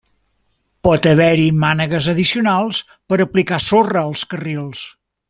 Pot 0.87 1.07
haver-hi 1.11 1.43
mànegues 1.63 2.07
addicionals 2.13 2.79
per 3.13 3.21
aplicar 3.27 3.61
sorra 3.67 4.03
als 4.11 4.25
carrils. 4.33 4.83